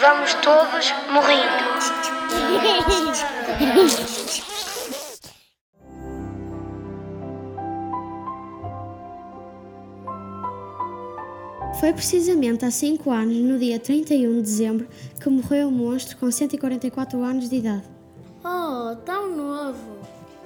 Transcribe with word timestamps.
Vamos 0.00 0.34
todos 0.34 0.94
morrendo. 1.10 1.72
Foi 11.78 11.92
precisamente 11.92 12.64
há 12.64 12.70
5 12.70 13.10
anos, 13.10 13.36
no 13.36 13.58
dia 13.58 13.78
31 13.78 14.36
de 14.36 14.42
dezembro, 14.42 14.88
que 15.20 15.28
morreu 15.28 15.68
o 15.68 15.72
monstro 15.72 16.16
com 16.16 16.30
144 16.30 17.22
anos 17.22 17.50
de 17.50 17.56
idade. 17.56 17.84
Oh, 18.42 18.96
tão 19.04 19.36
novo! 19.36 19.98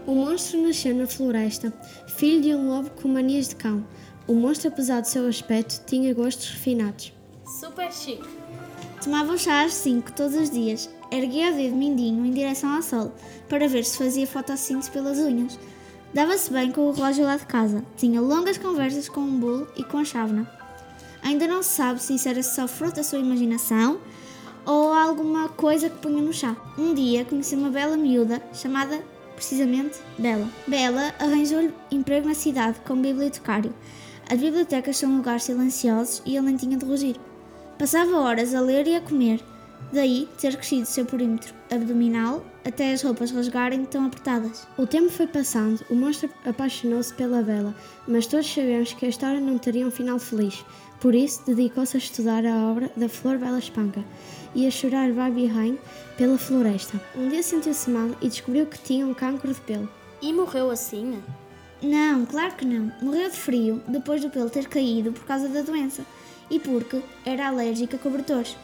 O 0.06 0.14
monstro 0.14 0.60
nasceu 0.62 0.94
na 0.94 1.06
floresta, 1.06 1.72
filho 2.06 2.40
de 2.40 2.54
um 2.54 2.68
lobo 2.68 2.90
com 2.90 3.08
manias 3.08 3.48
de 3.48 3.56
cão. 3.56 3.84
O 4.26 4.34
monstro, 4.34 4.68
apesar 4.68 5.00
do 5.00 5.08
seu 5.08 5.28
aspecto, 5.28 5.84
tinha 5.86 6.12
gostos 6.12 6.50
refinados. 6.50 7.12
Super 7.60 7.92
chique! 7.92 8.28
Tomava 9.02 9.32
o 9.32 9.38
chá 9.38 9.64
às 9.64 9.74
5 9.74 10.12
todos 10.12 10.34
os 10.34 10.50
dias. 10.50 10.90
Erguia 11.12 11.52
o 11.52 11.54
dedo 11.54 11.76
mindinho 11.76 12.26
em 12.26 12.32
direção 12.32 12.74
ao 12.74 12.82
sol 12.82 13.12
para 13.48 13.68
ver 13.68 13.84
se 13.84 13.96
fazia 13.96 14.26
fotossíntese 14.26 14.90
pelas 14.90 15.18
unhas. 15.18 15.56
Dava-se 16.12 16.50
bem 16.52 16.72
com 16.72 16.88
o 16.88 16.92
relógio 16.92 17.24
lá 17.24 17.36
de 17.36 17.46
casa. 17.46 17.84
Tinha 17.96 18.20
longas 18.20 18.58
conversas 18.58 19.08
com 19.08 19.20
um 19.20 19.38
bolo 19.38 19.68
e 19.76 19.84
com 19.84 19.98
a 19.98 20.04
chávena. 20.04 20.50
Ainda 21.22 21.46
não 21.46 21.62
se 21.62 21.70
sabe 21.70 22.02
se 22.02 22.14
isso 22.14 22.28
era 22.28 22.42
só 22.42 22.66
fruto 22.66 22.96
da 22.96 23.04
sua 23.04 23.18
imaginação 23.18 24.00
ou 24.64 24.92
alguma 24.92 25.48
coisa 25.48 25.88
que 25.88 25.98
punha 25.98 26.20
no 26.20 26.32
chá. 26.32 26.56
Um 26.76 26.92
dia 26.92 27.24
conheceu 27.24 27.58
uma 27.58 27.70
bela 27.70 27.96
miúda 27.96 28.42
chamada 28.52 29.00
precisamente 29.36 29.98
Bela. 30.18 30.48
Bela 30.66 31.14
arranjou-lhe 31.20 31.72
emprego 31.90 32.26
na 32.26 32.34
cidade 32.34 32.78
como 32.84 33.02
bibliotecário. 33.02 33.72
As 34.28 34.40
bibliotecas 34.40 34.96
são 34.96 35.16
lugares 35.16 35.44
silenciosos 35.44 36.20
e 36.26 36.36
ele 36.36 36.46
nem 36.46 36.56
tinha 36.56 36.76
de 36.76 36.84
rugir. 36.84 37.16
Passava 37.78 38.18
horas 38.18 38.54
a 38.54 38.60
ler 38.60 38.86
e 38.88 38.96
a 38.96 39.00
comer, 39.00 39.40
daí 39.92 40.28
ter 40.40 40.56
crescido 40.56 40.82
o 40.82 40.86
seu 40.86 41.04
perímetro 41.04 41.54
abdominal 41.70 42.44
até 42.64 42.92
as 42.92 43.02
roupas 43.02 43.30
rasgarem 43.30 43.84
tão 43.84 44.06
apertadas. 44.06 44.66
O 44.76 44.84
tempo 44.84 45.10
foi 45.10 45.28
passando, 45.28 45.84
o 45.88 45.94
monstro 45.94 46.28
apaixonou-se 46.44 47.14
pela 47.14 47.40
Bela, 47.40 47.72
mas 48.08 48.26
todos 48.26 48.52
sabemos 48.52 48.92
que 48.94 49.06
a 49.06 49.08
história 49.08 49.40
não 49.40 49.58
teria 49.58 49.86
um 49.86 49.90
final 49.92 50.18
feliz. 50.18 50.64
Por 51.00 51.14
isso, 51.14 51.42
dedicou-se 51.46 51.96
a 51.96 51.98
estudar 51.98 52.44
a 52.44 52.68
obra 52.68 52.90
da 52.96 53.08
Flor 53.08 53.38
Bela 53.38 53.58
Espanca 53.58 54.02
e 54.56 54.66
a 54.66 54.70
chorar 54.70 55.12
vai 55.12 55.30
Rain 55.46 55.78
pela 56.16 56.36
floresta. 56.36 57.00
Um 57.14 57.28
dia 57.28 57.42
sentiu-se 57.42 57.88
mal 57.90 58.10
e 58.20 58.28
descobriu 58.28 58.66
que 58.66 58.78
tinha 58.78 59.06
um 59.06 59.14
cancro 59.14 59.54
de 59.54 59.60
pelo. 59.60 59.88
E 60.20 60.32
morreu 60.32 60.70
assim? 60.70 61.22
Não, 61.82 62.24
claro 62.24 62.54
que 62.54 62.64
não. 62.64 62.90
Morreu 63.02 63.30
de 63.30 63.36
frio 63.36 63.82
depois 63.86 64.22
do 64.22 64.30
pelo 64.30 64.48
ter 64.48 64.66
caído 64.68 65.12
por 65.12 65.24
causa 65.24 65.48
da 65.48 65.60
doença 65.62 66.04
e 66.50 66.58
porque 66.58 67.02
era 67.24 67.48
alérgica 67.48 67.96
a 67.96 68.00
cobertores. 68.00 68.56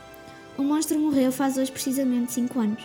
O 0.57 0.63
monstro 0.63 0.99
morreu 0.99 1.33
faz 1.33 1.57
hoje 1.57 1.73
precisamente 1.73 2.33
5 2.33 2.61
anos. 2.61 2.83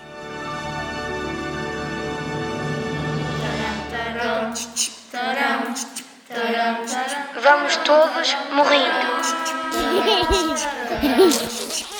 Vamos 7.41 7.77
todos 7.77 8.35
morrendo. 8.53 8.97